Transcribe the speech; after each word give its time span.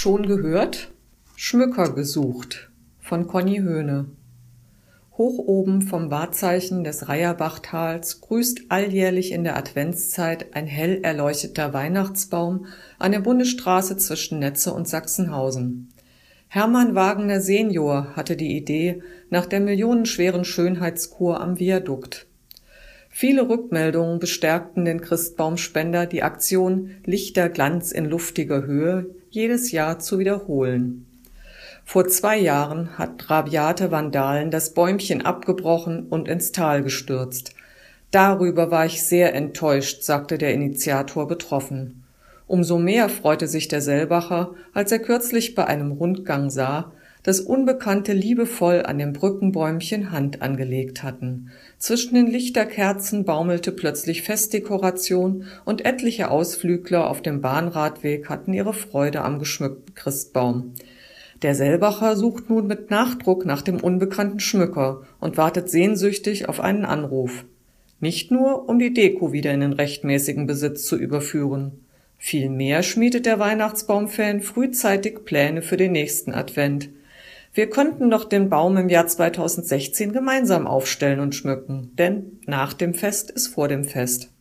Schon 0.00 0.28
gehört? 0.28 0.92
Schmücker 1.34 1.92
gesucht 1.92 2.70
von 3.00 3.26
Conny 3.26 3.56
Höhne. 3.56 4.06
Hoch 5.14 5.38
oben 5.38 5.82
vom 5.82 6.08
Wahrzeichen 6.08 6.84
des 6.84 7.08
Reierbachtals 7.08 8.20
grüßt 8.20 8.66
alljährlich 8.68 9.32
in 9.32 9.42
der 9.42 9.56
Adventszeit 9.56 10.54
ein 10.54 10.68
hell 10.68 11.00
erleuchteter 11.02 11.74
Weihnachtsbaum 11.74 12.66
an 13.00 13.10
der 13.10 13.18
Bundesstraße 13.18 13.96
zwischen 13.96 14.38
Netze 14.38 14.72
und 14.72 14.86
Sachsenhausen. 14.86 15.88
Hermann 16.46 16.94
Wagner 16.94 17.40
Senior 17.40 18.14
hatte 18.14 18.36
die 18.36 18.56
Idee 18.56 19.02
nach 19.30 19.46
der 19.46 19.58
millionenschweren 19.58 20.44
Schönheitskur 20.44 21.40
am 21.40 21.58
Viadukt. 21.58 22.28
Viele 23.20 23.48
Rückmeldungen 23.48 24.20
bestärkten 24.20 24.84
den 24.84 25.00
Christbaumspender, 25.00 26.06
die 26.06 26.22
Aktion 26.22 26.92
Lichterglanz 27.04 27.90
in 27.90 28.04
luftiger 28.04 28.62
Höhe 28.62 29.06
jedes 29.28 29.72
Jahr 29.72 29.98
zu 29.98 30.20
wiederholen. 30.20 31.04
Vor 31.84 32.06
zwei 32.06 32.38
Jahren 32.38 32.96
hat 32.96 33.28
rabiate 33.28 33.90
Vandalen 33.90 34.52
das 34.52 34.72
Bäumchen 34.72 35.26
abgebrochen 35.26 36.06
und 36.06 36.28
ins 36.28 36.52
Tal 36.52 36.84
gestürzt. 36.84 37.56
Darüber 38.12 38.70
war 38.70 38.86
ich 38.86 39.02
sehr 39.02 39.34
enttäuscht, 39.34 40.04
sagte 40.04 40.38
der 40.38 40.54
Initiator 40.54 41.26
betroffen. 41.26 42.04
Umso 42.46 42.78
mehr 42.78 43.08
freute 43.08 43.48
sich 43.48 43.66
der 43.66 43.80
Selbacher, 43.80 44.54
als 44.74 44.92
er 44.92 45.00
kürzlich 45.00 45.56
bei 45.56 45.66
einem 45.66 45.90
Rundgang 45.90 46.50
sah, 46.50 46.92
dass 47.28 47.40
Unbekannte 47.40 48.14
liebevoll 48.14 48.84
an 48.86 48.96
dem 48.96 49.12
Brückenbäumchen 49.12 50.12
Hand 50.12 50.40
angelegt 50.40 51.02
hatten. 51.02 51.50
Zwischen 51.76 52.14
den 52.14 52.26
Lichterkerzen 52.26 53.26
baumelte 53.26 53.70
plötzlich 53.70 54.22
Festdekoration 54.22 55.44
und 55.66 55.84
etliche 55.84 56.30
Ausflügler 56.30 57.06
auf 57.10 57.20
dem 57.20 57.42
Bahnradweg 57.42 58.30
hatten 58.30 58.54
ihre 58.54 58.72
Freude 58.72 59.20
am 59.20 59.38
geschmückten 59.38 59.94
Christbaum. 59.94 60.72
Der 61.42 61.54
Selbacher 61.54 62.16
sucht 62.16 62.48
nun 62.48 62.66
mit 62.66 62.90
Nachdruck 62.90 63.44
nach 63.44 63.60
dem 63.60 63.78
unbekannten 63.78 64.40
Schmücker 64.40 65.02
und 65.20 65.36
wartet 65.36 65.68
sehnsüchtig 65.68 66.48
auf 66.48 66.60
einen 66.60 66.86
Anruf. 66.86 67.44
Nicht 68.00 68.30
nur, 68.30 68.70
um 68.70 68.78
die 68.78 68.94
Deko 68.94 69.34
wieder 69.34 69.52
in 69.52 69.60
den 69.60 69.74
rechtmäßigen 69.74 70.46
Besitz 70.46 70.86
zu 70.86 70.96
überführen. 70.96 71.72
Vielmehr 72.16 72.82
schmiedet 72.82 73.26
der 73.26 73.38
Weihnachtsbaumfan 73.38 74.40
frühzeitig 74.40 75.26
Pläne 75.26 75.60
für 75.60 75.76
den 75.76 75.92
nächsten 75.92 76.32
Advent. 76.32 76.88
Wir 77.58 77.68
könnten 77.68 78.08
doch 78.08 78.22
den 78.22 78.50
Baum 78.50 78.76
im 78.76 78.88
Jahr 78.88 79.08
2016 79.08 80.12
gemeinsam 80.12 80.68
aufstellen 80.68 81.18
und 81.18 81.34
schmücken, 81.34 81.90
denn 81.96 82.38
nach 82.46 82.72
dem 82.72 82.94
Fest 82.94 83.32
ist 83.32 83.48
vor 83.48 83.66
dem 83.66 83.82
Fest. 83.82 84.32